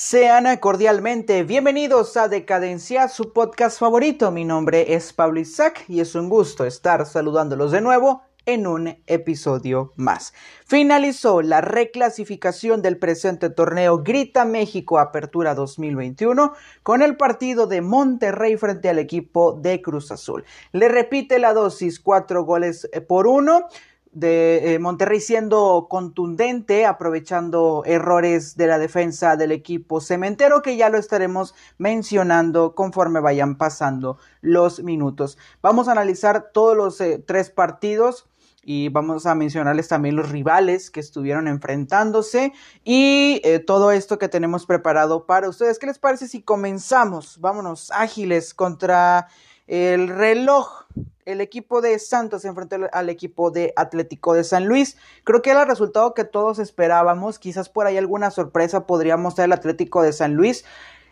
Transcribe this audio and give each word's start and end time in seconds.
Sean 0.00 0.46
cordialmente 0.58 1.42
bienvenidos 1.42 2.16
a 2.16 2.28
Decadencia, 2.28 3.08
su 3.08 3.32
podcast 3.32 3.80
favorito. 3.80 4.30
Mi 4.30 4.44
nombre 4.44 4.94
es 4.94 5.12
Pablo 5.12 5.40
Isaac 5.40 5.84
y 5.88 5.98
es 5.98 6.14
un 6.14 6.28
gusto 6.28 6.64
estar 6.64 7.04
saludándolos 7.04 7.72
de 7.72 7.80
nuevo 7.80 8.22
en 8.46 8.68
un 8.68 9.02
episodio 9.08 9.92
más. 9.96 10.34
Finalizó 10.64 11.42
la 11.42 11.62
reclasificación 11.62 12.80
del 12.80 12.96
presente 12.96 13.50
torneo 13.50 14.04
Grita 14.04 14.44
México 14.44 15.00
Apertura 15.00 15.56
2021 15.56 16.52
con 16.84 17.02
el 17.02 17.16
partido 17.16 17.66
de 17.66 17.80
Monterrey 17.80 18.56
frente 18.56 18.88
al 18.88 19.00
equipo 19.00 19.52
de 19.52 19.82
Cruz 19.82 20.12
Azul. 20.12 20.44
Le 20.70 20.88
repite 20.88 21.40
la 21.40 21.52
dosis, 21.52 21.98
cuatro 21.98 22.44
goles 22.44 22.88
por 23.08 23.26
uno 23.26 23.66
de 24.12 24.74
eh, 24.74 24.78
Monterrey 24.78 25.20
siendo 25.20 25.86
contundente, 25.88 26.86
aprovechando 26.86 27.82
errores 27.84 28.56
de 28.56 28.66
la 28.66 28.78
defensa 28.78 29.36
del 29.36 29.52
equipo 29.52 30.00
cementero, 30.00 30.62
que 30.62 30.76
ya 30.76 30.88
lo 30.88 30.98
estaremos 30.98 31.54
mencionando 31.78 32.74
conforme 32.74 33.20
vayan 33.20 33.56
pasando 33.56 34.18
los 34.40 34.82
minutos. 34.82 35.38
Vamos 35.62 35.88
a 35.88 35.92
analizar 35.92 36.50
todos 36.52 36.76
los 36.76 37.00
eh, 37.00 37.22
tres 37.24 37.50
partidos 37.50 38.28
y 38.62 38.90
vamos 38.90 39.24
a 39.24 39.34
mencionarles 39.34 39.88
también 39.88 40.14
los 40.14 40.30
rivales 40.30 40.90
que 40.90 41.00
estuvieron 41.00 41.48
enfrentándose 41.48 42.52
y 42.84 43.40
eh, 43.42 43.60
todo 43.60 43.92
esto 43.92 44.18
que 44.18 44.28
tenemos 44.28 44.66
preparado 44.66 45.24
para 45.24 45.48
ustedes. 45.48 45.78
¿Qué 45.78 45.86
les 45.86 45.98
parece 45.98 46.28
si 46.28 46.42
comenzamos? 46.42 47.40
Vámonos 47.40 47.90
ágiles 47.92 48.52
contra 48.52 49.28
el 49.68 50.08
reloj 50.08 50.88
el 51.28 51.42
equipo 51.42 51.82
de 51.82 51.98
Santos 51.98 52.40
se 52.40 52.48
enfrentó 52.48 52.76
al 52.90 53.10
equipo 53.10 53.50
de 53.50 53.74
Atlético 53.76 54.32
de 54.32 54.44
San 54.44 54.64
Luis. 54.64 54.96
Creo 55.24 55.42
que 55.42 55.50
era 55.50 55.62
el 55.62 55.68
resultado 55.68 56.14
que 56.14 56.24
todos 56.24 56.58
esperábamos. 56.58 57.38
Quizás 57.38 57.68
por 57.68 57.86
ahí 57.86 57.98
alguna 57.98 58.30
sorpresa 58.30 58.86
podría 58.86 59.18
mostrar 59.18 59.44
el 59.44 59.52
Atlético 59.52 60.00
de 60.00 60.14
San 60.14 60.34
Luis. 60.34 60.64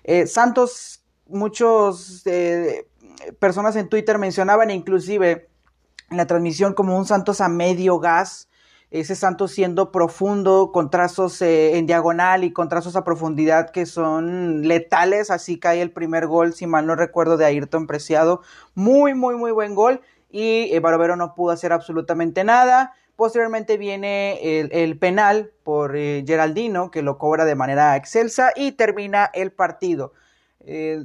Eh, 0.04 0.26
Santos, 0.26 1.04
muchos 1.26 2.26
eh, 2.26 2.88
personas 3.38 3.76
en 3.76 3.90
Twitter 3.90 4.16
mencionaban 4.16 4.70
inclusive 4.70 5.50
en 6.10 6.16
la 6.16 6.26
transmisión 6.26 6.72
como 6.72 6.96
un 6.96 7.04
Santos 7.04 7.42
a 7.42 7.50
medio 7.50 7.98
gas 7.98 8.48
ese 9.00 9.14
santo 9.14 9.48
siendo 9.48 9.92
profundo, 9.92 10.70
con 10.72 10.90
trazos 10.90 11.42
eh, 11.42 11.76
en 11.76 11.86
diagonal 11.86 12.44
y 12.44 12.52
con 12.52 12.68
trazos 12.68 12.96
a 12.96 13.04
profundidad 13.04 13.70
que 13.70 13.86
son 13.86 14.66
letales, 14.66 15.30
así 15.30 15.58
cae 15.58 15.82
el 15.82 15.90
primer 15.90 16.26
gol, 16.26 16.54
si 16.54 16.66
mal 16.66 16.86
no 16.86 16.96
recuerdo, 16.96 17.36
de 17.36 17.44
Ayrton 17.44 17.86
Preciado, 17.86 18.40
muy, 18.74 19.14
muy, 19.14 19.36
muy 19.36 19.52
buen 19.52 19.74
gol, 19.74 20.00
y 20.30 20.74
eh, 20.74 20.80
Barovero 20.80 21.16
no 21.16 21.34
pudo 21.34 21.52
hacer 21.52 21.72
absolutamente 21.72 22.44
nada, 22.44 22.94
posteriormente 23.16 23.78
viene 23.78 24.60
el, 24.60 24.98
penal 24.98 25.52
por 25.62 25.96
eh, 25.96 26.24
Geraldino, 26.26 26.90
que 26.90 27.02
lo 27.02 27.18
cobra 27.18 27.44
de 27.44 27.54
manera 27.54 27.96
excelsa, 27.96 28.52
y 28.56 28.72
termina 28.72 29.30
el 29.32 29.52
partido. 29.52 30.12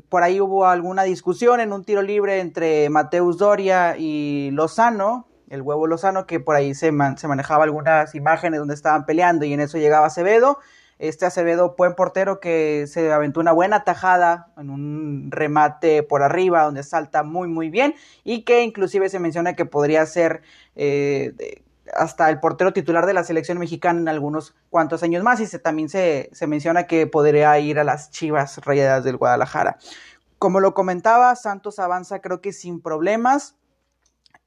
por 0.10 0.24
ahí 0.24 0.42
hubo 0.42 0.66
alguna 0.66 1.04
discusión 1.04 1.60
en 1.60 1.72
un 1.72 1.84
tiro 1.84 2.02
libre 2.02 2.40
entre 2.40 2.90
Mateus 2.90 3.38
Doria 3.38 3.96
y 3.98 4.50
Lozano, 4.52 5.31
el 5.52 5.62
huevo 5.62 5.86
Lozano, 5.86 6.26
que 6.26 6.40
por 6.40 6.56
ahí 6.56 6.74
se, 6.74 6.92
se 7.18 7.28
manejaba 7.28 7.66
algunas 7.66 8.16
imágenes 8.16 8.60
donde 8.60 8.74
estaban 8.74 9.06
peleando 9.06 9.46
y 9.46 9.54
en 9.54 9.60
eso 9.60 9.78
llegaba 9.78 10.08
Acevedo. 10.08 10.60
Este 10.98 11.26
Acevedo, 11.26 11.76
buen 11.78 11.94
portero 11.94 12.40
que 12.40 12.86
se 12.88 13.12
aventó 13.12 13.42
una 13.42 13.52
buena 13.52 13.84
tajada 13.84 14.48
en 14.58 14.70
un 14.70 15.30
remate 15.30 16.04
por 16.04 16.24
arriba 16.24 16.64
donde 16.64 16.84
salta 16.84 17.24
muy 17.24 17.50
muy 17.50 17.70
bien 17.70 17.96
y 18.24 18.44
que 18.44 18.64
inclusive 18.64 19.10
se 19.10 19.20
menciona 19.20 19.56
que 19.56 19.66
podría 19.66 20.06
ser 20.06 20.42
eh, 20.76 21.64
hasta 21.94 22.30
el 22.30 22.40
portero 22.40 22.72
titular 22.72 23.06
de 23.06 23.14
la 23.14 23.26
selección 23.26 23.58
mexicana 23.58 24.00
en 24.00 24.08
algunos 24.08 24.56
cuantos 24.70 25.04
años 25.04 25.22
más 25.22 25.42
y 25.42 25.48
se, 25.48 25.60
también 25.60 25.90
se, 25.90 26.30
se 26.32 26.48
menciona 26.48 26.88
que 26.88 27.08
podría 27.08 27.60
ir 27.60 27.78
a 27.78 27.84
las 27.84 28.10
Chivas 28.12 28.60
Rayadas 28.64 29.04
del 29.04 29.18
Guadalajara. 29.18 29.78
Como 30.38 30.62
lo 30.62 30.74
comentaba, 30.74 31.36
Santos 31.36 31.78
avanza 31.80 32.22
creo 32.22 32.40
que 32.40 32.54
sin 32.54 32.82
problemas 32.82 33.58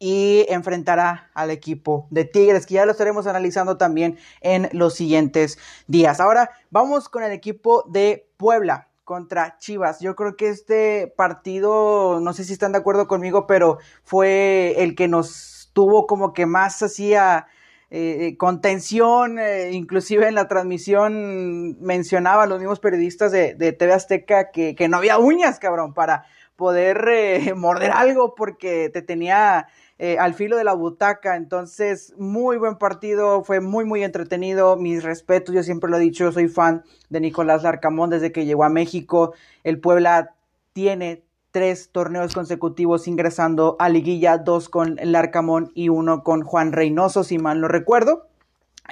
y 0.04 0.44
enfrentará 0.50 1.30
al 1.32 1.50
equipo 1.50 2.06
de 2.10 2.26
Tigres, 2.26 2.66
que 2.66 2.74
ya 2.74 2.84
lo 2.84 2.92
estaremos 2.92 3.26
analizando 3.26 3.78
también 3.78 4.18
en 4.42 4.68
los 4.72 4.92
siguientes 4.92 5.56
días. 5.86 6.20
Ahora 6.20 6.50
vamos 6.68 7.08
con 7.08 7.22
el 7.22 7.32
equipo 7.32 7.86
de 7.88 8.28
Puebla 8.36 8.88
contra 9.04 9.56
Chivas. 9.56 10.00
Yo 10.00 10.14
creo 10.14 10.36
que 10.36 10.50
este 10.50 11.10
partido, 11.16 12.20
no 12.20 12.34
sé 12.34 12.44
si 12.44 12.52
están 12.52 12.72
de 12.72 12.78
acuerdo 12.80 13.08
conmigo, 13.08 13.46
pero 13.46 13.78
fue 14.02 14.74
el 14.76 14.94
que 14.94 15.08
nos 15.08 15.70
tuvo 15.72 16.06
como 16.06 16.34
que 16.34 16.44
más 16.44 16.82
hacía 16.82 17.46
eh, 17.88 18.36
contención, 18.36 19.38
eh, 19.38 19.70
inclusive 19.72 20.28
en 20.28 20.34
la 20.34 20.48
transmisión 20.48 21.80
mencionaban 21.80 22.50
los 22.50 22.58
mismos 22.58 22.78
periodistas 22.78 23.32
de, 23.32 23.54
TV 23.54 23.94
Azteca 23.94 24.50
que, 24.50 24.86
no 24.86 24.98
había 24.98 25.16
uñas, 25.16 25.58
cabrón, 25.58 25.94
para 25.94 26.26
poder 26.56 27.08
eh, 27.08 27.54
morder 27.56 27.90
algo 27.92 28.34
porque 28.34 28.90
te 28.92 29.02
tenía 29.02 29.68
eh, 29.98 30.18
al 30.18 30.34
filo 30.34 30.56
de 30.56 30.64
la 30.64 30.74
butaca. 30.74 31.36
Entonces, 31.36 32.14
muy 32.18 32.56
buen 32.56 32.76
partido, 32.76 33.44
fue 33.44 33.60
muy, 33.60 33.84
muy 33.84 34.02
entretenido. 34.02 34.76
Mis 34.76 35.02
respetos, 35.02 35.54
yo 35.54 35.62
siempre 35.62 35.90
lo 35.90 35.96
he 35.98 36.00
dicho, 36.00 36.30
soy 36.32 36.48
fan 36.48 36.84
de 37.10 37.20
Nicolás 37.20 37.62
Larcamón 37.62 38.10
desde 38.10 38.32
que 38.32 38.46
llegó 38.46 38.64
a 38.64 38.68
México. 38.68 39.34
El 39.62 39.80
Puebla 39.80 40.34
tiene 40.72 41.22
tres 41.50 41.90
torneos 41.92 42.34
consecutivos 42.34 43.06
ingresando 43.06 43.76
a 43.78 43.88
liguilla, 43.88 44.38
dos 44.38 44.68
con 44.68 44.96
Larcamón 45.00 45.70
y 45.74 45.88
uno 45.88 46.24
con 46.24 46.42
Juan 46.42 46.72
Reynoso, 46.72 47.22
si 47.22 47.38
mal 47.38 47.60
no 47.60 47.68
recuerdo. 47.68 48.26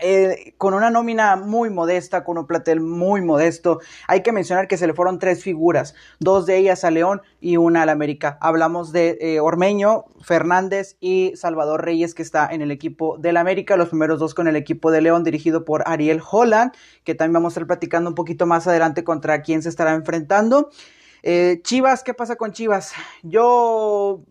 Eh, 0.00 0.54
con 0.56 0.72
una 0.72 0.88
nómina 0.88 1.36
muy 1.36 1.69
modesta, 1.69 2.25
con 2.25 2.38
un 2.38 2.47
platel 2.47 2.80
muy 2.80 3.20
modesto. 3.20 3.80
Hay 4.08 4.22
que 4.22 4.32
mencionar 4.32 4.66
que 4.66 4.78
se 4.78 4.86
le 4.86 4.94
fueron 4.94 5.19
tres 5.19 5.42
figuras, 5.42 5.94
dos 6.19 6.47
de 6.47 6.56
ellas 6.56 6.84
a 6.84 6.91
León 6.91 7.20
y 7.41 7.58
una 7.58 7.82
al 7.82 7.91
América. 7.91 8.38
Hablamos 8.41 8.92
de 8.92 9.19
eh, 9.20 9.41
Ormeño, 9.41 10.06
Fernández 10.22 10.97
y 10.98 11.32
Salvador 11.36 11.84
Reyes, 11.84 12.14
que 12.14 12.22
está 12.22 12.48
en 12.50 12.62
el 12.62 12.70
equipo 12.70 13.19
del 13.19 13.36
América, 13.36 13.76
los 13.76 13.91
primeros 13.91 14.19
dos 14.19 14.34
con 14.34 14.48
el 14.48 14.56
equipo 14.56 14.91
de 14.91 15.02
León, 15.02 15.25
dirigido 15.25 15.64
por 15.64 15.82
Ariel 15.86 16.22
Holland, 16.28 16.72
que 17.04 17.14
también 17.14 17.34
vamos 17.34 17.52
a 17.52 17.54
estar 17.54 17.66
platicando 17.66 18.08
un 18.08 18.14
poquito 18.14 18.47
más 18.47 18.66
adelante 18.66 19.04
contra 19.04 19.42
quién 19.42 19.62
se 19.62 19.69
estará 19.69 19.92
enfrentando. 19.92 20.70
Eh, 21.22 21.60
Chivas, 21.62 22.02
¿qué 22.02 22.14
pasa 22.14 22.36
con 22.36 22.52
Chivas? 22.52 22.92
Yo 23.22 24.22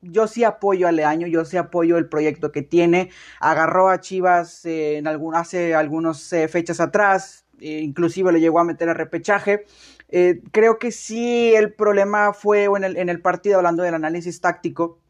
yo 0.00 0.26
sí 0.26 0.44
apoyo 0.44 0.88
a 0.88 0.92
Leaño, 0.92 1.26
yo 1.26 1.44
sí 1.44 1.56
apoyo 1.56 1.98
el 1.98 2.08
proyecto 2.08 2.52
que 2.52 2.62
tiene. 2.62 3.10
Agarró 3.40 3.88
a 3.88 4.00
Chivas 4.00 4.64
eh, 4.64 4.98
en 4.98 5.06
hace 5.34 5.74
algunas 5.74 6.32
eh, 6.32 6.48
fechas 6.48 6.80
atrás, 6.80 7.44
eh, 7.60 7.80
inclusive 7.82 8.32
lo 8.32 8.38
llegó 8.38 8.60
a 8.60 8.64
meter 8.64 8.88
a 8.88 8.94
repechaje. 8.94 9.64
creo 10.52 10.78
que 10.78 10.90
sí 10.90 11.52
el 11.54 11.74
problema 11.74 12.32
fue 12.32 12.64
en 12.64 12.84
el, 12.84 12.96
en 12.96 13.08
el 13.08 13.20
partido, 13.20 13.56
hablando 13.56 13.82
del 13.82 13.94
análisis 13.94 14.40
táctico, 14.40 15.00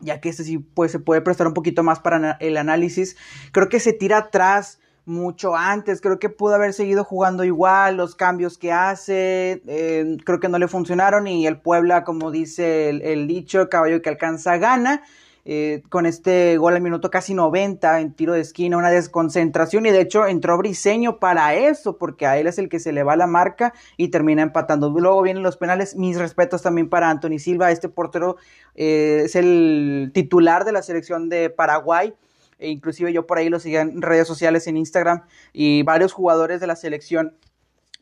ya 0.00 0.20
que 0.20 0.28
este 0.28 0.44
sí 0.44 0.58
pues, 0.58 0.92
se 0.92 0.98
puede 0.98 1.22
prestar 1.22 1.46
un 1.46 1.54
poquito 1.54 1.82
más 1.82 2.00
para 2.00 2.36
el 2.40 2.56
análisis. 2.56 3.16
Creo 3.52 3.68
que 3.68 3.80
se 3.80 3.92
tira 3.92 4.18
atrás 4.18 4.80
mucho 5.06 5.56
antes. 5.56 6.00
Creo 6.00 6.18
que 6.18 6.28
pudo 6.28 6.54
haber 6.54 6.72
seguido 6.72 7.04
jugando 7.04 7.44
igual, 7.44 7.96
los 7.96 8.14
cambios 8.14 8.58
que 8.58 8.72
hace, 8.72 9.62
eh, 9.66 10.18
creo 10.24 10.40
que 10.40 10.48
no 10.48 10.58
le 10.58 10.68
funcionaron 10.68 11.26
y 11.26 11.46
el 11.46 11.58
Puebla, 11.58 12.04
como 12.04 12.30
dice 12.30 12.90
el, 12.90 13.26
dicho, 13.26 13.68
caballo 13.70 14.02
que 14.02 14.10
alcanza 14.10 14.58
gana. 14.58 15.02
Eh, 15.48 15.84
con 15.90 16.06
este 16.06 16.56
gol 16.56 16.74
al 16.74 16.82
minuto 16.82 17.08
casi 17.08 17.32
90 17.32 18.00
en 18.00 18.14
tiro 18.14 18.32
de 18.32 18.40
esquina, 18.40 18.78
una 18.78 18.90
desconcentración 18.90 19.86
y 19.86 19.92
de 19.92 20.00
hecho 20.00 20.26
entró 20.26 20.58
Briseño 20.58 21.20
para 21.20 21.54
eso, 21.54 21.98
porque 21.98 22.26
a 22.26 22.36
él 22.36 22.48
es 22.48 22.58
el 22.58 22.68
que 22.68 22.80
se 22.80 22.90
le 22.90 23.04
va 23.04 23.14
la 23.14 23.28
marca 23.28 23.72
y 23.96 24.08
termina 24.08 24.42
empatando. 24.42 24.90
Luego 24.90 25.22
vienen 25.22 25.44
los 25.44 25.56
penales, 25.56 25.94
mis 25.94 26.18
respetos 26.18 26.62
también 26.62 26.88
para 26.88 27.10
Anthony 27.10 27.38
Silva, 27.38 27.70
este 27.70 27.88
portero 27.88 28.38
eh, 28.74 29.22
es 29.26 29.36
el 29.36 30.10
titular 30.12 30.64
de 30.64 30.72
la 30.72 30.82
selección 30.82 31.28
de 31.28 31.48
Paraguay, 31.48 32.12
e 32.58 32.68
inclusive 32.68 33.12
yo 33.12 33.26
por 33.26 33.38
ahí 33.38 33.48
lo 33.48 33.60
seguía 33.60 33.82
en 33.82 34.02
redes 34.02 34.26
sociales, 34.26 34.66
en 34.66 34.76
Instagram, 34.76 35.22
y 35.52 35.82
varios 35.82 36.12
jugadores 36.12 36.60
de 36.60 36.66
la 36.66 36.76
selección 36.76 37.36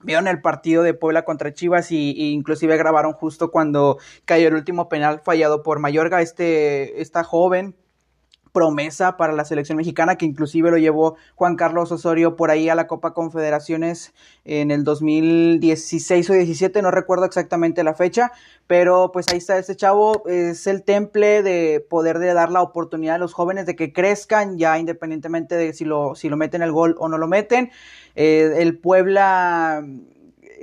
vieron 0.03 0.29
el 0.29 0.41
partido 0.41 0.83
de 0.83 0.95
Puebla 0.95 1.25
contra 1.25 1.53
Chivas 1.53 1.91
y, 1.91 2.33
inclusive 2.33 2.77
grabaron 2.77 3.13
justo 3.13 3.51
cuando 3.51 3.99
cayó 4.25 4.49
el 4.49 4.55
último 4.55 4.89
penal 4.89 5.21
fallado 5.25 5.63
por 5.63 5.79
Mayorga, 5.79 6.21
este, 6.21 7.01
esta 7.01 7.25
joven 7.25 7.75
promesa 8.55 9.17
para 9.17 9.33
la 9.33 9.45
selección 9.45 9.77
mexicana, 9.77 10.15
que 10.15 10.25
inclusive 10.25 10.71
lo 10.71 10.79
llevó 10.79 11.17
Juan 11.35 11.57
Carlos 11.57 11.91
Osorio 11.91 12.37
por 12.37 12.53
ahí 12.53 12.69
a 12.69 12.77
la 12.77 12.87
Copa 12.87 13.13
Confederaciones 13.13 14.15
en 14.45 14.71
el 14.71 14.85
2016 14.85 16.31
o 16.31 16.33
17, 16.35 16.81
no 16.81 16.93
recuerdo 16.93 17.25
exactamente 17.25 17.83
la 17.83 17.95
fecha, 17.95 18.31
pero 18.69 19.11
pues 19.13 19.27
ahí 19.29 19.39
está 19.39 19.59
este 19.59 19.75
chavo, 19.75 20.23
es 20.29 20.69
el 20.69 20.85
temple 20.85 21.43
de 21.43 21.85
poder 21.91 22.21
de 22.21 22.33
dar 22.33 22.53
la 22.53 22.63
oportunidad 22.63 23.17
a 23.17 23.19
los 23.19 23.35
jóvenes 23.35 23.67
de 23.67 23.75
que 23.75 23.93
crezcan, 23.93 24.57
ya 24.57 24.79
independientemente 24.79 25.57
de 25.57 25.73
si 25.73 25.85
lo, 25.85 26.15
si 26.15 26.29
lo 26.29 26.37
meten 26.37 26.63
el 26.63 26.71
gol 26.71 26.95
o 26.99 27.09
no 27.09 27.19
lo 27.19 27.27
meten. 27.27 27.73
Eh, 28.15 28.55
el 28.59 28.79
Puebla 28.79 29.85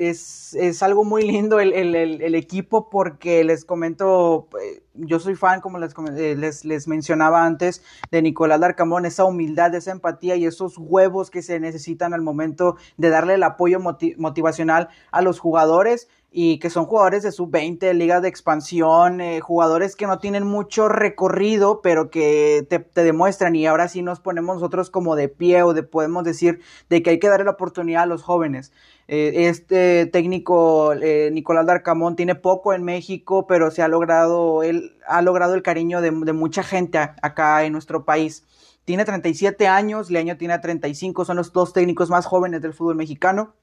es, 0.10 0.56
es, 0.56 0.82
algo 0.82 1.04
muy 1.04 1.22
lindo 1.24 1.60
el, 1.60 1.74
el, 1.74 1.96
el, 1.96 2.36
equipo 2.36 2.90
porque 2.90 3.44
les 3.44 3.66
comento, 3.66 4.48
eh, 4.60 4.82
yo 4.96 5.20
soy 5.20 5.36
fan, 5.36 5.62
como 5.62 5.78
les, 5.78 5.94
eh, 6.18 6.36
les, 6.36 6.66
les, 6.66 6.88
mencionaba 6.88 7.46
antes, 7.46 7.84
de 8.10 8.22
Nicolás 8.24 8.60
Larcamón, 8.60 9.06
esa 9.06 9.26
humildad, 9.26 9.76
esa 9.76 9.92
empatía 9.92 10.36
y 10.36 10.46
esos 10.46 10.78
huevos 10.80 11.30
que 11.30 11.44
se 11.44 11.60
necesitan 11.60 12.16
al 12.16 12.22
momento 12.22 12.78
de 12.98 13.10
darle 13.10 13.36
el 13.36 13.44
apoyo 13.44 13.80
motivacional 13.80 14.90
a 15.12 15.22
los 15.22 15.40
jugadores 15.40 16.08
y 16.34 16.60
que 16.60 16.70
son 16.70 16.86
jugadores 16.86 17.24
de 17.24 17.32
sub-20, 17.34 17.94
ligas 17.94 18.22
de 18.22 18.30
expansión, 18.30 19.20
eh, 19.20 19.42
jugadores 19.42 19.98
que 19.98 20.08
no 20.08 20.20
tienen 20.20 20.46
mucho 20.48 20.88
recorrido, 20.88 21.82
pero 21.82 22.10
que 22.10 22.66
te, 22.70 23.04
demuestran 23.04 23.54
y 23.58 23.68
ahora 23.68 23.90
sí 23.90 24.02
nos 24.02 24.22
ponemos 24.22 24.56
nosotros 24.56 24.90
como 24.90 25.18
de 25.18 25.28
pie 25.28 25.64
o 25.64 25.74
de 25.74 25.84
podemos 25.84 26.24
decir 26.24 26.62
de 26.90 27.04
que 27.04 27.10
hay 27.10 27.20
que 27.20 27.28
darle 27.28 27.44
la 27.44 27.52
oportunidad 27.52 28.04
a 28.04 28.06
los 28.06 28.24
jóvenes. 28.24 28.72
Eh, 29.10 29.50
este 29.50 30.06
técnico 30.06 30.94
eh, 30.94 31.30
Nicolás 31.34 31.66
Darcamón 31.66 32.16
tiene 32.16 32.36
poco 32.36 32.74
en 32.74 32.84
México, 32.84 33.46
pero 33.46 33.70
se 33.70 33.82
ha 33.82 33.90
logrado, 33.90 34.64
él 34.64 34.96
ha 35.08 35.22
logrado 35.22 35.54
el 35.54 35.64
cariño 35.64 36.00
de, 36.00 36.12
mucha 36.12 36.64
gente 36.64 36.98
acá 36.98 37.66
en 37.66 37.74
nuestro 37.74 38.06
país. 38.06 38.46
Tiene 38.86 39.04
37 39.04 39.68
años, 39.68 40.10
Leaño 40.10 40.38
tiene 40.38 40.58
35, 40.58 41.26
son 41.26 41.36
los 41.38 41.52
dos 41.52 41.74
técnicos 41.74 42.10
más 42.10 42.26
jóvenes 42.26 42.62
del 42.62 42.74
fútbol 42.74 42.96
mexicano 42.96 43.54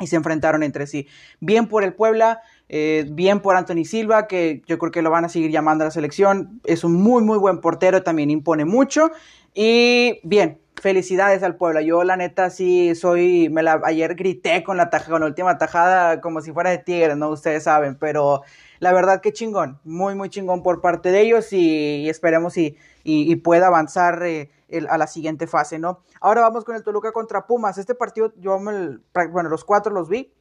y 0.00 0.06
se 0.06 0.16
enfrentaron 0.16 0.62
entre 0.62 0.86
sí. 0.86 1.06
Bien 1.40 1.68
por 1.68 1.84
el 1.84 1.94
Puebla, 1.94 2.40
eh, 2.68 3.06
bien 3.10 3.40
por 3.40 3.56
Anthony 3.56 3.84
Silva, 3.84 4.26
que 4.26 4.62
yo 4.66 4.78
creo 4.78 4.90
que 4.90 5.02
lo 5.02 5.10
van 5.10 5.24
a 5.24 5.28
seguir 5.28 5.50
llamando 5.50 5.84
a 5.84 5.86
la 5.86 5.90
selección. 5.90 6.60
Es 6.64 6.84
un 6.84 6.94
muy, 6.94 7.22
muy 7.22 7.38
buen 7.38 7.60
portero, 7.60 8.02
también 8.02 8.30
impone 8.30 8.64
mucho. 8.64 9.10
Y 9.54 10.20
bien, 10.24 10.58
felicidades 10.74 11.42
al 11.42 11.56
Puebla. 11.56 11.82
Yo, 11.82 12.02
la 12.02 12.16
neta, 12.16 12.50
sí 12.50 12.94
soy. 12.94 13.48
Me 13.50 13.62
la, 13.62 13.80
ayer 13.84 14.14
grité 14.16 14.64
con 14.64 14.76
la, 14.76 14.90
con 14.90 15.20
la 15.20 15.26
última 15.26 15.58
tajada 15.58 16.20
como 16.20 16.40
si 16.40 16.52
fuera 16.52 16.70
de 16.70 16.78
Tigres, 16.78 17.16
¿no? 17.16 17.30
Ustedes 17.30 17.62
saben, 17.62 17.96
pero 17.96 18.42
la 18.80 18.92
verdad 18.92 19.20
que 19.20 19.32
chingón. 19.32 19.78
Muy, 19.84 20.14
muy 20.14 20.28
chingón 20.28 20.62
por 20.62 20.80
parte 20.80 21.10
de 21.10 21.20
ellos 21.20 21.52
y, 21.52 22.08
esperemos 22.08 22.56
y, 22.56 22.76
y, 23.04 23.36
pueda 23.36 23.68
avanzar. 23.68 24.22
Eh, 24.24 24.50
a 24.88 24.98
la 24.98 25.06
siguiente 25.06 25.46
fase, 25.46 25.78
¿no? 25.78 26.00
Ahora 26.20 26.40
vamos 26.40 26.64
con 26.64 26.76
el 26.76 26.82
Toluca 26.82 27.12
contra 27.12 27.46
Pumas. 27.46 27.78
Este 27.78 27.94
partido, 27.94 28.32
yo, 28.36 28.58
me, 28.58 28.98
bueno, 29.30 29.48
los 29.48 29.64
cuatro 29.64 29.92
los 29.92 30.08
vi. 30.08 30.32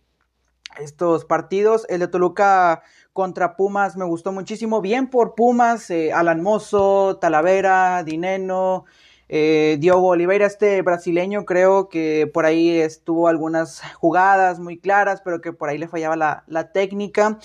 Estos 0.79 1.25
partidos, 1.25 1.85
el 1.87 1.99
de 1.99 2.07
Toluca 2.07 2.81
contra 3.13 3.55
Pumas 3.55 3.95
me 3.95 4.05
gustó 4.05 4.31
muchísimo. 4.31 4.81
Bien 4.81 5.09
por 5.09 5.35
Pumas, 5.35 5.89
eh, 5.91 6.11
Alan 6.11 6.41
Mozo, 6.41 7.17
Talavera, 7.21 8.03
Dineno, 8.03 8.85
eh, 9.29 9.77
Diogo 9.79 10.09
Oliveira, 10.09 10.45
este 10.45 10.81
brasileño, 10.81 11.45
creo 11.45 11.89
que 11.89 12.29
por 12.31 12.45
ahí 12.45 12.79
estuvo 12.79 13.27
algunas 13.27 13.81
jugadas 13.95 14.59
muy 14.59 14.77
claras, 14.77 15.21
pero 15.21 15.41
que 15.41 15.53
por 15.53 15.69
ahí 15.69 15.77
le 15.77 15.87
fallaba 15.87 16.43
la, 16.45 16.71
técnica. 16.71 17.39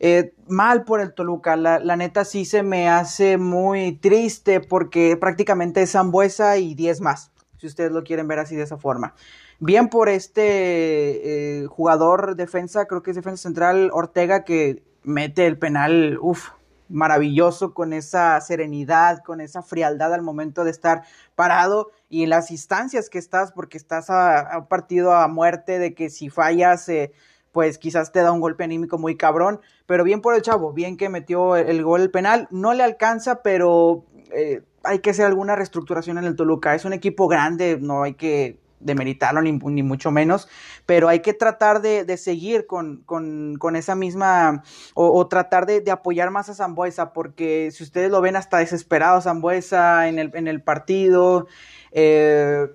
Eh, 0.00 0.34
mal 0.48 0.84
por 0.84 1.00
el 1.00 1.14
Toluca, 1.14 1.56
la, 1.56 1.96
neta 1.96 2.24
sí 2.24 2.44
se 2.44 2.62
me 2.62 2.88
hace 2.88 3.36
muy 3.38 3.92
triste 3.92 4.60
porque 4.60 5.16
prácticamente 5.16 5.82
es 5.82 5.92
Zambuesa 5.92 6.56
y 6.58 6.74
10 6.74 7.00
más, 7.00 7.32
si 7.58 7.66
ustedes 7.66 7.92
lo 7.92 8.04
quieren 8.04 8.28
ver 8.28 8.38
así 8.38 8.56
de 8.56 8.62
esa 8.62 8.78
forma. 8.78 9.14
Bien 9.60 9.88
por 9.88 10.08
este 10.08 11.62
eh, 11.62 11.66
jugador 11.66 12.36
defensa, 12.36 12.86
creo 12.86 13.02
que 13.02 13.10
es 13.10 13.16
defensa 13.16 13.42
central 13.42 13.90
Ortega 13.92 14.44
que 14.44 14.82
mete 15.04 15.46
el 15.46 15.58
penal, 15.58 16.18
uff, 16.20 16.50
maravilloso, 16.88 17.74
con 17.74 17.92
esa 17.92 18.40
serenidad, 18.40 19.22
con 19.22 19.40
esa 19.40 19.62
frialdad 19.62 20.12
al 20.12 20.22
momento 20.22 20.64
de 20.64 20.70
estar 20.70 21.02
parado 21.34 21.90
y 22.08 22.22
en 22.24 22.30
las 22.30 22.50
instancias 22.50 23.10
que 23.10 23.18
estás, 23.18 23.52
porque 23.52 23.78
estás 23.78 24.10
a, 24.10 24.66
partido 24.68 25.12
a 25.14 25.28
muerte 25.28 25.78
de 25.78 25.94
que 25.94 26.10
si 26.10 26.30
fallas, 26.30 26.88
eh, 26.88 27.12
pues 27.52 27.78
quizás 27.78 28.12
te 28.12 28.20
da 28.20 28.32
un 28.32 28.40
golpe 28.40 28.64
anímico 28.64 28.98
muy 28.98 29.16
cabrón, 29.16 29.60
pero 29.86 30.04
bien 30.04 30.20
por 30.20 30.34
el 30.34 30.42
chavo, 30.42 30.72
bien 30.72 30.96
que 30.96 31.08
metió 31.08 31.56
el, 31.56 31.82
gol 31.82 32.10
penal, 32.10 32.48
no 32.50 32.74
le 32.74 32.82
alcanza, 32.82 33.42
pero 33.42 34.04
eh, 34.32 34.62
hay 34.82 34.98
que 34.98 35.10
hacer 35.10 35.26
alguna 35.26 35.56
reestructuración 35.56 36.18
en 36.18 36.24
el 36.24 36.36
Toluca, 36.36 36.74
es 36.74 36.84
un 36.84 36.92
equipo 36.92 37.28
grande, 37.28 37.78
no 37.80 38.02
hay 38.02 38.14
que 38.14 38.63
demeritarlo 38.84 39.42
ni, 39.42 39.52
ni 39.52 39.82
mucho 39.82 40.10
menos, 40.10 40.48
pero 40.86 41.08
hay 41.08 41.20
que 41.20 41.34
tratar 41.34 41.82
de, 41.82 42.16
seguir 42.16 42.66
con, 42.66 42.98
con, 43.04 43.76
esa 43.76 43.94
misma, 43.94 44.62
o, 44.94 45.26
tratar 45.26 45.66
de, 45.66 45.90
apoyar 45.90 46.30
más 46.30 46.48
a 46.48 46.54
Zambuesa, 46.54 47.12
porque 47.12 47.70
si 47.72 47.82
ustedes 47.82 48.10
lo 48.10 48.20
ven 48.20 48.36
hasta 48.36 48.58
desesperado 48.58 49.20
Zambuesa 49.20 50.08
en 50.08 50.18
el, 50.18 50.30
en 50.34 50.46
el 50.46 50.62
partido, 50.62 51.48
eh, 51.92 52.68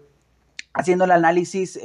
haciendo 0.73 1.05
el 1.05 1.11
análisis, 1.11 1.79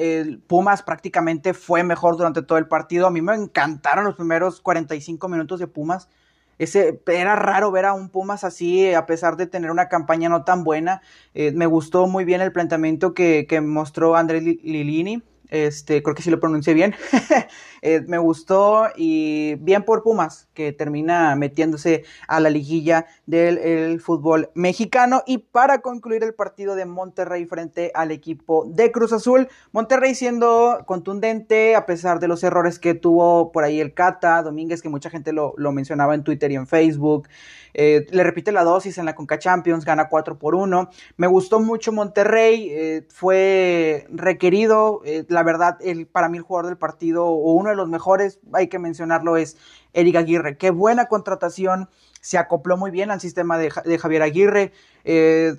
Pumas 0.46 0.82
prácticamente 0.82 1.54
fue 1.54 1.84
mejor 1.84 2.16
durante 2.16 2.42
todo 2.42 2.58
el 2.58 2.66
partido, 2.66 3.06
a 3.06 3.10
mí 3.10 3.22
me 3.22 3.34
encantaron 3.34 4.04
los 4.04 4.16
primeros 4.16 4.60
45 4.60 5.28
minutos 5.28 5.60
de 5.60 5.66
Pumas, 5.66 6.08
ese, 6.58 7.00
era 7.06 7.36
raro 7.36 7.70
ver 7.70 7.84
a 7.84 7.94
un 7.94 8.08
Pumas 8.08 8.44
así, 8.44 8.92
a 8.94 9.06
pesar 9.06 9.36
de 9.36 9.46
tener 9.46 9.70
una 9.70 9.88
campaña 9.88 10.28
no 10.28 10.44
tan 10.44 10.64
buena. 10.64 11.02
Eh, 11.34 11.52
me 11.52 11.66
gustó 11.66 12.06
muy 12.06 12.24
bien 12.24 12.40
el 12.40 12.52
planteamiento 12.52 13.14
que, 13.14 13.46
que 13.48 13.60
mostró 13.60 14.16
André 14.16 14.40
Lilini. 14.40 15.22
Este, 15.54 16.02
creo 16.02 16.16
que 16.16 16.22
sí 16.22 16.30
lo 16.30 16.40
pronuncié 16.40 16.74
bien. 16.74 16.94
Eh, 17.86 18.00
me 18.08 18.16
gustó 18.16 18.86
y 18.96 19.56
bien 19.56 19.82
por 19.82 20.02
Pumas, 20.02 20.48
que 20.54 20.72
termina 20.72 21.36
metiéndose 21.36 22.04
a 22.26 22.40
la 22.40 22.48
liguilla 22.48 23.04
del 23.26 24.00
fútbol 24.00 24.48
mexicano. 24.54 25.22
Y 25.26 25.36
para 25.36 25.82
concluir 25.82 26.24
el 26.24 26.32
partido 26.32 26.76
de 26.76 26.86
Monterrey 26.86 27.44
frente 27.44 27.90
al 27.94 28.10
equipo 28.10 28.64
de 28.66 28.90
Cruz 28.90 29.12
Azul, 29.12 29.48
Monterrey 29.72 30.14
siendo 30.14 30.82
contundente 30.86 31.76
a 31.76 31.84
pesar 31.84 32.20
de 32.20 32.28
los 32.28 32.42
errores 32.42 32.78
que 32.78 32.94
tuvo 32.94 33.52
por 33.52 33.64
ahí 33.64 33.80
el 33.80 33.92
Cata 33.92 34.42
Domínguez, 34.42 34.80
que 34.80 34.88
mucha 34.88 35.10
gente 35.10 35.34
lo, 35.34 35.52
lo 35.58 35.70
mencionaba 35.70 36.14
en 36.14 36.24
Twitter 36.24 36.50
y 36.52 36.54
en 36.54 36.66
Facebook. 36.66 37.28
Eh, 37.74 38.06
le 38.10 38.22
repite 38.22 38.52
la 38.52 38.64
dosis 38.64 38.96
en 38.96 39.04
la 39.04 39.14
Conca 39.14 39.38
Champions, 39.38 39.84
gana 39.84 40.08
4 40.08 40.38
por 40.38 40.54
1. 40.54 40.88
Me 41.18 41.26
gustó 41.26 41.60
mucho 41.60 41.92
Monterrey, 41.92 42.68
eh, 42.70 43.06
fue 43.10 44.06
requerido, 44.10 45.02
la 45.28 45.42
verdad, 45.44 45.78
el, 45.80 46.06
para 46.06 46.28
mí 46.28 46.38
el 46.38 46.42
jugador 46.42 46.68
del 46.68 46.78
partido, 46.78 47.26
o 47.26 47.52
uno 47.52 47.70
de 47.70 47.76
los 47.76 47.88
mejores, 47.88 48.40
hay 48.52 48.68
que 48.68 48.78
mencionarlo, 48.78 49.36
es 49.36 49.56
Eric 49.92 50.16
Aguirre. 50.16 50.56
Qué 50.56 50.70
buena 50.70 51.06
contratación, 51.06 51.88
se 52.20 52.38
acopló 52.38 52.76
muy 52.76 52.90
bien 52.90 53.10
al 53.10 53.20
sistema 53.20 53.58
de, 53.58 53.70
Javier 53.70 54.22
Aguirre. 54.22 54.72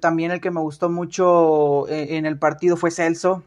también 0.01 0.31
el 0.31 0.41
que 0.41 0.51
me 0.51 0.59
gustó 0.59 0.89
mucho 0.89 1.87
en 1.87 2.25
el 2.25 2.37
partido 2.37 2.75
fue 2.75 2.91
Celso. 2.91 3.43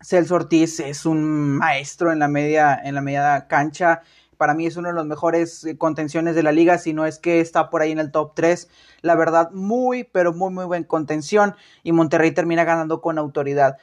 Celso 0.00 0.34
Ortiz 0.34 0.80
es 0.80 1.06
un 1.06 1.58
maestro 1.58 2.12
en 2.12 2.18
la 2.18 2.28
media, 2.28 2.78
en 2.82 2.94
la 2.94 3.00
media 3.00 3.46
cancha 3.46 4.02
para 4.36 4.54
mí 4.54 4.66
es 4.66 4.76
uno 4.76 4.88
de 4.88 4.94
los 4.94 5.06
mejores 5.06 5.64
eh, 5.64 5.76
contenciones 5.76 6.34
de 6.34 6.42
la 6.42 6.52
liga, 6.52 6.78
si 6.78 6.92
no 6.92 7.06
es 7.06 7.18
que 7.18 7.40
está 7.40 7.70
por 7.70 7.82
ahí 7.82 7.92
en 7.92 7.98
el 7.98 8.10
top 8.10 8.32
3. 8.34 8.68
La 9.02 9.14
verdad, 9.14 9.50
muy, 9.52 10.04
pero 10.04 10.32
muy, 10.32 10.52
muy 10.52 10.64
buen 10.64 10.84
contención 10.84 11.54
y 11.82 11.92
Monterrey 11.92 12.32
termina 12.32 12.64
ganando 12.64 13.00
con 13.00 13.18
autoridad. 13.18 13.78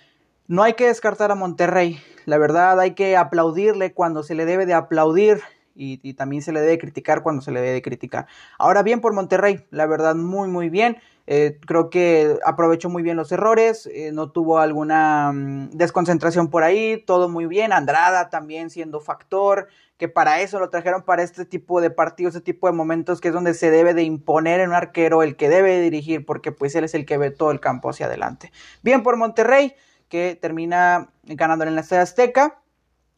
No 0.53 0.61
hay 0.61 0.73
que 0.73 0.85
descartar 0.85 1.31
a 1.31 1.35
Monterrey, 1.35 1.99
la 2.25 2.37
verdad 2.37 2.79
hay 2.79 2.93
que 2.93 3.17
aplaudirle 3.17 3.91
cuando 3.91 4.21
se 4.21 4.35
le 4.35 4.45
debe 4.45 4.67
de 4.67 4.75
aplaudir 4.75 5.41
y, 5.73 6.13
también 6.13 6.43
se 6.43 6.51
le 6.51 6.61
debe 6.61 6.77
criticar 6.77 7.23
cuando 7.23 7.41
se 7.41 7.49
le 7.49 7.59
debe 7.59 7.73
de 7.73 7.81
criticar. 7.81 8.27
Ahora 8.59 8.83
bien 8.83 9.01
por 9.01 9.15
Monterrey, 9.15 9.65
la 9.71 9.87
verdad 9.87 10.13
muy 10.13 10.49
muy 10.49 10.69
bien. 10.69 10.97
Eh, 11.25 11.57
creo 11.65 11.89
que 11.89 12.37
aprovechó 12.45 12.87
muy 12.87 13.01
bien 13.01 13.17
los 13.17 13.31
errores, 13.31 13.89
eh, 13.91 14.11
no 14.11 14.29
tuvo 14.29 14.59
alguna 14.59 15.31
mm, 15.33 15.71
desconcentración 15.71 16.51
por 16.51 16.61
ahí, 16.63 17.03
todo 17.03 17.29
muy 17.29 17.47
bien. 17.47 17.73
Andrada 17.73 18.29
también 18.29 18.69
siendo 18.69 18.99
factor, 18.99 19.69
que 19.97 20.07
para 20.07 20.41
eso 20.41 20.59
lo 20.59 20.69
trajeron 20.69 21.01
para 21.01 21.23
este 21.23 21.45
tipo 21.45 21.81
de 21.81 21.89
partidos, 21.89 22.35
este 22.35 22.53
tipo 22.53 22.67
de 22.67 22.73
momentos 22.73 23.21
que 23.21 23.29
es 23.29 23.33
donde 23.33 23.55
se 23.55 23.71
debe 23.71 23.95
de 23.95 24.03
imponer 24.03 24.59
en 24.59 24.69
un 24.69 24.75
arquero 24.75 25.23
el 25.23 25.35
que 25.35 25.49
debe 25.49 25.81
dirigir, 25.81 26.27
porque 26.27 26.51
pues 26.51 26.75
él 26.75 26.83
es 26.83 26.93
el 26.93 27.07
que 27.07 27.17
ve 27.17 27.31
todo 27.31 27.49
el 27.49 27.59
campo 27.59 27.89
hacia 27.89 28.05
adelante. 28.05 28.51
Bien 28.83 29.01
por 29.01 29.17
Monterrey, 29.17 29.75
que 30.13 30.37
termina 30.39 31.09
ganando 31.23 31.65
en 31.65 31.73
la 31.73 31.81
Estadio 31.81 32.03
Azteca 32.03 32.59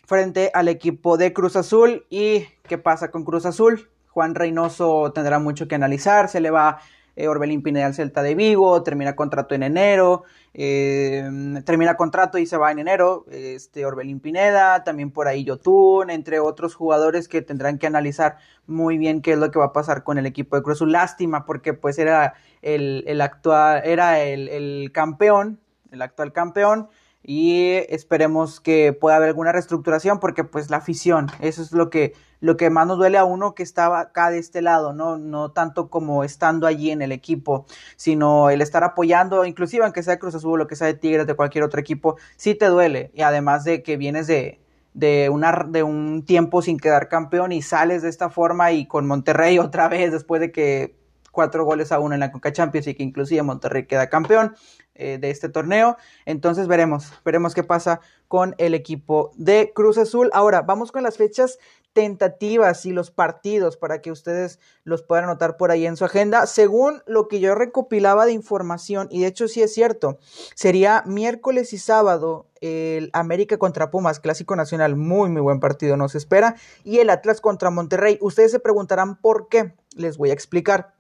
frente 0.06 0.50
al 0.54 0.70
equipo 0.70 1.18
de 1.18 1.34
Cruz 1.34 1.58
Azul. 1.58 2.06
¿Y 2.10 2.46
qué 2.70 2.78
pasa 2.78 3.12
con 3.12 3.26
Cruz 3.26 3.46
Azul? 3.46 3.90
Juan 4.08 4.34
Reynoso 4.34 5.12
tendrá 5.12 5.38
mucho 5.40 5.68
que 5.68 5.76
analizar, 5.76 6.30
se 6.30 6.40
le 6.40 6.52
va 6.52 6.80
eh, 7.18 7.28
Orbelín 7.28 7.64
Pineda 7.64 7.88
al 7.88 7.96
Celta 7.96 8.24
de 8.24 8.34
Vigo, 8.34 8.82
termina 8.82 9.14
contrato 9.14 9.54
en 9.56 9.64
enero, 9.64 10.24
eh, 10.54 11.30
termina 11.66 11.98
contrato 11.98 12.38
y 12.38 12.46
se 12.46 12.56
va 12.56 12.72
en 12.72 12.80
enero, 12.80 13.26
este 13.30 13.86
Orbelín 13.86 14.22
Pineda, 14.22 14.86
también 14.86 15.12
por 15.12 15.28
ahí 15.28 15.44
Yotun, 15.44 16.10
entre 16.10 16.40
otros 16.40 16.76
jugadores 16.76 17.28
que 17.28 17.42
tendrán 17.42 17.78
que 17.78 17.88
analizar 17.88 18.38
muy 18.68 18.98
bien 18.98 19.22
qué 19.22 19.34
es 19.34 19.38
lo 19.38 19.52
que 19.52 19.60
va 19.60 19.66
a 19.66 19.74
pasar 19.74 20.06
con 20.06 20.18
el 20.18 20.26
equipo 20.26 20.56
de 20.56 20.64
Cruz 20.64 20.78
Azul. 20.78 20.94
Lástima 20.94 21.46
porque 21.46 21.74
pues 21.74 22.00
era 22.00 22.36
el, 22.62 23.04
el 23.06 23.20
actual, 23.20 23.82
era 23.84 24.22
el, 24.22 24.48
el 24.48 24.94
campeón, 24.94 25.60
el 25.92 26.02
actual 26.02 26.34
campeón, 26.34 26.90
y 27.28 27.78
esperemos 27.90 28.60
que 28.60 28.94
pueda 28.94 29.16
haber 29.16 29.30
alguna 29.30 29.52
reestructuración 29.52 30.20
porque 30.20 30.44
pues 30.44 30.70
la 30.70 30.78
afición, 30.78 31.28
eso 31.40 31.64
es 31.64 31.72
lo 31.72 31.90
que, 31.90 32.14
lo 32.40 32.56
que 32.56 32.70
más 32.70 32.86
nos 32.86 33.00
duele 33.00 33.18
a 33.18 33.26
uno 33.26 33.56
que 33.56 33.64
estaba 33.64 34.00
acá 34.00 34.30
de 34.30 34.38
este 34.38 34.62
lado, 34.62 34.94
no, 34.94 35.18
no 35.18 35.52
tanto 35.52 35.90
como 35.90 36.24
estando 36.24 36.68
allí 36.68 36.92
en 36.92 37.02
el 37.02 37.12
equipo, 37.12 37.66
sino 37.96 38.52
el 38.52 38.62
estar 38.62 38.84
apoyando, 38.84 39.44
inclusive 39.44 39.84
aunque 39.84 40.04
sea 40.04 40.20
Cruz 40.20 40.36
Azul 40.36 40.62
o 40.62 40.68
que 40.68 40.76
sea 40.76 40.86
de 40.86 40.94
Tigres, 40.94 41.26
de 41.26 41.34
cualquier 41.34 41.64
otro 41.64 41.80
equipo, 41.80 42.18
sí 42.38 42.54
te 42.54 42.68
duele. 42.68 43.10
Y 43.16 43.24
además 43.24 43.64
de 43.64 43.82
que 43.82 43.98
vienes 43.98 44.28
de, 44.28 44.60
de, 44.94 45.30
una, 45.30 45.66
de 45.68 45.82
un 45.82 46.26
tiempo 46.26 46.62
sin 46.62 46.78
quedar 46.78 47.10
campeón 47.10 47.52
y 47.52 47.64
sales 47.64 48.04
de 48.04 48.10
esta 48.10 48.30
forma 48.30 48.72
y 48.72 48.86
con 48.86 49.08
Monterrey 49.08 49.58
otra 49.58 49.88
vez 49.88 50.12
después 50.12 50.42
de 50.42 50.52
que 50.52 50.96
cuatro 51.36 51.66
goles 51.66 51.92
a 51.92 52.00
uno 52.00 52.16
en 52.16 52.22
la 52.22 52.32
Conca 52.32 52.52
Champions 52.52 52.88
y 52.88 52.96
que 52.96 53.04
inclusive 53.04 53.44
Monterrey 53.44 53.86
queda 53.86 54.10
campeón 54.10 54.56
eh, 54.96 55.20
de 55.20 55.30
este 55.30 55.50
torneo. 55.50 55.98
Entonces 56.26 56.68
veremos, 56.68 57.12
veremos 57.24 57.54
qué 57.54 57.64
pasa 57.64 58.00
con 58.28 58.56
el 58.58 58.74
equipo 58.74 59.32
de 59.36 59.74
Cruz 59.76 59.98
Azul. 59.98 60.30
Ahora, 60.34 60.62
vamos 60.62 60.92
con 60.92 61.04
las 61.04 61.18
fechas 61.18 61.60
tentativas 61.92 62.86
y 62.86 62.92
los 62.92 63.12
partidos 63.12 63.78
para 63.78 64.02
que 64.02 64.12
ustedes 64.12 64.60
los 64.84 65.04
puedan 65.04 65.26
anotar 65.26 65.58
por 65.58 65.72
ahí 65.72 65.86
en 65.86 65.98
su 65.98 66.06
agenda. 66.06 66.46
Según 66.46 67.02
lo 67.06 67.28
que 67.28 67.40
yo 67.40 67.56
recopilaba 67.56 68.26
de 68.26 68.32
información, 68.32 69.08
y 69.12 69.22
de 69.22 69.28
hecho 69.28 69.48
sí 69.48 69.62
es 69.62 69.74
cierto, 69.74 70.18
sería 70.56 71.04
miércoles 71.06 71.72
y 71.74 71.78
sábado 71.78 72.48
el 72.62 73.10
América 73.14 73.58
contra 73.58 73.92
Pumas, 73.92 74.20
clásico 74.20 74.56
nacional, 74.56 74.96
muy, 74.96 75.30
muy 75.30 75.42
buen 75.42 75.60
partido 75.60 75.98
nos 75.98 76.16
espera, 76.16 76.56
y 76.84 77.00
el 77.00 77.10
Atlas 77.10 77.40
contra 77.40 77.70
Monterrey. 77.70 78.18
Ustedes 78.22 78.52
se 78.52 78.60
preguntarán 78.60 79.16
por 79.16 79.48
qué, 79.50 79.76
les 79.96 80.18
voy 80.18 80.32
a 80.32 80.34
explicar. 80.34 80.95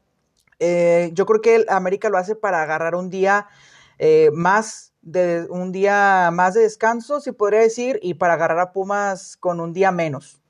Eh, 0.60 1.12
yo 1.14 1.26
creo 1.26 1.42
que 1.42 1.66
América 1.70 2.10
lo 2.10 2.18
hace 2.18 2.36
para 2.36 2.62
agarrar 2.62 2.96
un 2.96 3.10
día 3.10 3.48
eh, 4.00 4.30
más 4.34 4.94
de 5.02 5.46
un 5.50 5.72
día 5.72 6.30
más 6.34 6.56
de 6.56 6.62
descanso, 6.62 7.20
si 7.20 7.32
podría 7.32 7.60
decir, 7.60 8.00
y 8.02 8.16
para 8.16 8.34
agarrar 8.34 8.60
a 8.60 8.72
Pumas 8.72 9.38
con 9.38 9.60
un 9.60 9.74
día 9.74 9.92
menos. 9.92 10.42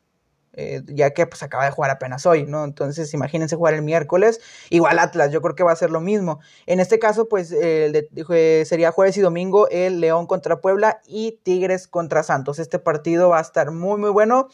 Eh, 0.58 0.82
ya 0.88 1.10
que 1.10 1.28
pues 1.28 1.44
acaba 1.44 1.66
de 1.66 1.72
jugar 1.72 1.92
apenas 1.92 2.26
hoy, 2.26 2.46
¿no? 2.46 2.64
Entonces 2.64 3.14
imagínense 3.14 3.58
jugar 3.58 3.74
el 3.74 3.82
miércoles, 3.82 4.40
igual 4.70 5.00
Atlas, 5.00 5.34
yo 5.34 5.42
creo 5.42 5.54
que 5.54 5.64
va 5.64 5.74
a 5.74 5.76
ser 5.76 5.90
lo 5.90 6.00
mismo. 6.00 6.40
En 6.66 6.80
este 6.80 6.98
caso, 6.98 7.28
pues 7.28 7.50
sería 7.50 8.92
jueves 8.94 9.18
y 9.18 9.22
domingo 9.22 9.68
el 9.68 10.00
León 10.00 10.28
contra 10.28 10.62
Puebla 10.62 11.02
y 11.06 11.42
Tigres 11.44 11.90
contra 11.90 12.24
Santos. 12.24 12.60
Este 12.60 12.80
partido 12.80 13.30
va 13.30 13.40
a 13.40 13.42
estar 13.42 13.72
muy, 13.72 14.00
muy 14.00 14.12
bueno, 14.12 14.48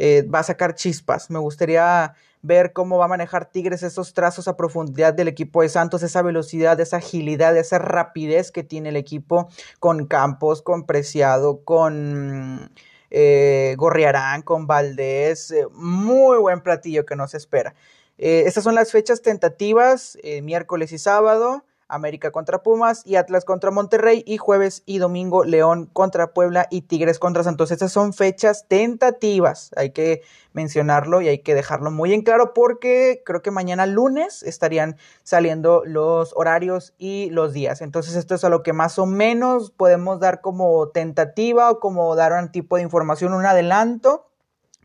va 0.00 0.38
a 0.38 0.42
sacar 0.42 0.74
chispas. 0.74 1.28
Me 1.28 1.38
gustaría 1.38 2.14
ver 2.42 2.72
cómo 2.72 2.98
va 2.98 3.06
a 3.06 3.08
manejar 3.08 3.46
Tigres 3.46 3.82
esos 3.82 4.14
trazos 4.14 4.48
a 4.48 4.56
profundidad 4.56 5.14
del 5.14 5.28
equipo 5.28 5.62
de 5.62 5.68
Santos, 5.68 6.02
esa 6.02 6.22
velocidad, 6.22 6.78
esa 6.80 6.98
agilidad, 6.98 7.56
esa 7.56 7.78
rapidez 7.78 8.50
que 8.50 8.64
tiene 8.64 8.90
el 8.90 8.96
equipo 8.96 9.48
con 9.78 10.06
Campos, 10.06 10.60
con 10.60 10.84
Preciado, 10.84 11.64
con 11.64 12.72
eh, 13.10 13.74
Gorriarán, 13.78 14.42
con 14.42 14.66
Valdés. 14.66 15.52
Eh, 15.52 15.66
muy 15.72 16.38
buen 16.38 16.60
platillo 16.60 17.06
que 17.06 17.14
nos 17.14 17.34
espera. 17.34 17.74
Eh, 18.18 18.44
estas 18.46 18.64
son 18.64 18.74
las 18.74 18.90
fechas 18.90 19.22
tentativas, 19.22 20.18
miércoles 20.42 20.92
y 20.92 20.98
sábado. 20.98 21.64
América 21.92 22.30
contra 22.30 22.62
Pumas 22.62 23.02
y 23.06 23.16
Atlas 23.16 23.44
contra 23.44 23.70
Monterrey 23.70 24.24
y 24.26 24.38
jueves 24.38 24.82
y 24.86 24.98
domingo 24.98 25.44
León 25.44 25.88
contra 25.92 26.32
Puebla 26.32 26.66
y 26.70 26.82
Tigres 26.82 27.18
contra 27.18 27.44
Santos. 27.44 27.70
Estas 27.70 27.92
son 27.92 28.12
fechas 28.12 28.66
tentativas, 28.66 29.70
hay 29.76 29.90
que 29.90 30.22
mencionarlo 30.52 31.20
y 31.20 31.28
hay 31.28 31.38
que 31.38 31.54
dejarlo 31.54 31.90
muy 31.90 32.12
en 32.12 32.22
claro 32.22 32.54
porque 32.54 33.22
creo 33.24 33.42
que 33.42 33.50
mañana 33.50 33.86
lunes 33.86 34.42
estarían 34.42 34.96
saliendo 35.22 35.82
los 35.84 36.32
horarios 36.34 36.94
y 36.98 37.30
los 37.30 37.52
días. 37.52 37.82
Entonces 37.82 38.16
esto 38.16 38.34
es 38.34 38.44
a 38.44 38.48
lo 38.48 38.62
que 38.62 38.72
más 38.72 38.98
o 38.98 39.06
menos 39.06 39.70
podemos 39.70 40.20
dar 40.20 40.40
como 40.40 40.88
tentativa 40.88 41.70
o 41.70 41.80
como 41.80 42.14
dar 42.16 42.32
un 42.32 42.50
tipo 42.50 42.76
de 42.76 42.82
información, 42.82 43.34
un 43.34 43.46
adelanto 43.46 44.31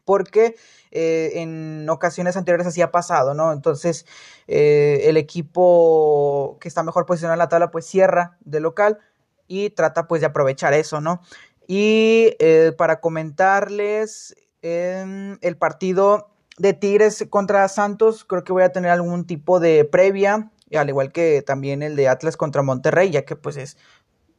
porque 0.08 0.56
eh, 0.92 1.34
en 1.36 1.88
ocasiones 1.90 2.38
anteriores 2.38 2.66
así 2.66 2.82
ha 2.82 2.92
pasado, 2.92 3.34
¿no? 3.34 3.52
Entonces, 3.52 4.06
eh, 4.48 5.02
el 5.04 5.18
equipo 5.18 6.58
que 6.62 6.70
está 6.70 6.82
mejor 6.82 7.06
posicionado 7.06 7.34
en 7.34 7.40
la 7.40 7.50
tabla, 7.50 7.72
pues 7.72 7.86
cierra 7.86 8.38
de 8.40 8.62
local 8.62 9.00
y 9.48 9.70
trata 9.72 10.08
pues 10.08 10.22
de 10.22 10.28
aprovechar 10.28 10.74
eso, 10.74 11.02
¿no? 11.02 11.22
Y 11.68 12.36
eh, 12.40 12.74
para 12.78 13.02
comentarles 13.02 14.34
em, 14.62 15.38
el 15.42 15.58
partido 15.58 16.30
de 16.58 16.72
Tigres 16.72 17.26
contra 17.30 17.68
Santos, 17.68 18.24
creo 18.24 18.46
que 18.46 18.54
voy 18.54 18.64
a 18.64 18.72
tener 18.72 18.92
algún 18.92 19.28
tipo 19.28 19.60
de 19.60 19.84
previa, 19.84 20.52
al 20.74 20.88
igual 20.88 21.12
que 21.12 21.42
también 21.42 21.84
el 21.84 21.98
de 21.98 22.08
Atlas 22.08 22.38
contra 22.38 22.62
Monterrey, 22.62 23.10
ya 23.10 23.26
que 23.26 23.36
pues 23.36 23.58
es 23.58 23.78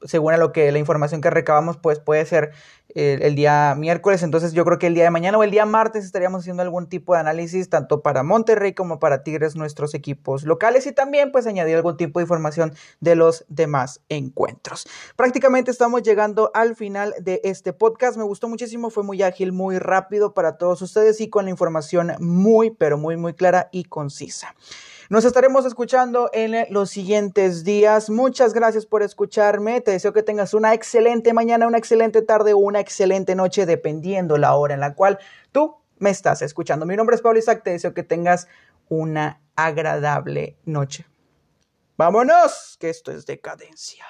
según 0.02 0.32
a 0.32 0.36
lo 0.36 0.52
que 0.52 0.70
la 0.72 0.78
información 0.78 1.20
que 1.20 1.30
recabamos, 1.30 1.76
pues 1.76 1.98
puede 1.98 2.24
ser 2.26 2.52
el, 2.94 3.22
el, 3.22 3.34
día 3.34 3.74
miércoles. 3.76 4.22
Entonces 4.22 4.52
yo 4.52 4.64
creo 4.64 4.78
que 4.78 4.86
el 4.86 4.94
día 4.94 5.04
de 5.04 5.10
mañana 5.10 5.38
o 5.38 5.42
el 5.42 5.50
día 5.50 5.66
martes 5.66 6.04
estaríamos 6.04 6.40
haciendo 6.40 6.62
algún 6.62 6.88
tipo 6.88 7.14
de 7.14 7.20
análisis 7.20 7.68
tanto 7.68 8.00
para 8.02 8.22
Monterrey 8.22 8.72
como 8.72 8.98
para 8.98 9.22
Tigres, 9.22 9.56
nuestros 9.56 9.94
equipos 9.94 10.44
locales 10.44 10.86
y 10.86 10.92
también 10.92 11.32
pues 11.32 11.46
añadir 11.46 11.76
algún 11.76 11.96
tipo 11.96 12.18
de 12.18 12.24
información 12.24 12.74
de 13.00 13.16
los 13.16 13.44
demás 13.48 14.00
encuentros. 14.08 14.86
Prácticamente 15.16 15.70
estamos 15.70 16.02
llegando 16.02 16.50
al 16.54 16.76
final 16.76 17.14
de 17.20 17.40
este 17.44 17.72
podcast. 17.72 18.16
Me 18.16 18.24
gustó 18.24 18.48
muchísimo, 18.48 18.90
fue 18.90 19.02
muy 19.02 19.22
ágil, 19.22 19.52
muy 19.52 19.78
rápido 19.78 20.34
para 20.34 20.56
todos 20.56 20.82
ustedes 20.82 21.20
y 21.20 21.28
con 21.28 21.44
la 21.44 21.50
información 21.50 22.12
muy, 22.20 22.70
pero 22.70 22.98
muy, 22.98 23.16
muy 23.16 23.34
clara 23.34 23.68
y 23.72 23.84
concisa. 23.84 24.54
Nos 25.10 25.24
estaremos 25.24 25.64
escuchando 25.64 26.28
en 26.34 26.66
los 26.68 26.90
siguientes 26.90 27.64
días. 27.64 28.10
Muchas 28.10 28.52
gracias 28.52 28.84
por 28.84 29.02
escucharme. 29.02 29.80
Te 29.80 29.92
deseo 29.92 30.12
que 30.12 30.22
tengas 30.22 30.52
una 30.52 30.74
excelente 30.74 31.32
mañana, 31.32 31.66
una 31.66 31.78
excelente 31.78 32.20
tarde 32.20 32.52
o 32.52 32.58
una 32.58 32.80
excelente 32.80 33.34
noche, 33.34 33.64
dependiendo 33.64 34.36
la 34.36 34.54
hora 34.54 34.74
en 34.74 34.80
la 34.80 34.94
cual 34.94 35.18
tú 35.50 35.76
me 35.98 36.10
estás 36.10 36.42
escuchando. 36.42 36.84
Mi 36.84 36.94
nombre 36.94 37.16
es 37.16 37.22
Pablo 37.22 37.38
Isaac. 37.38 37.62
Te 37.64 37.70
deseo 37.70 37.94
que 37.94 38.02
tengas 38.02 38.48
una 38.90 39.40
agradable 39.56 40.58
noche. 40.66 41.06
Vámonos, 41.96 42.76
que 42.78 42.90
esto 42.90 43.10
es 43.10 43.24
decadencia. 43.24 44.04